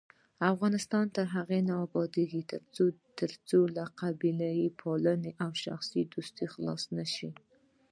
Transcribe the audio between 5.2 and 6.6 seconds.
او شخصي دوستۍ